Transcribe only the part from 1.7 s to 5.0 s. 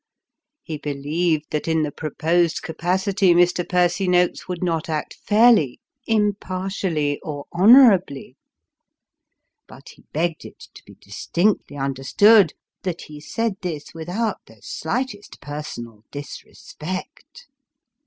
the proposed capacity Mr. Percy Noakes would not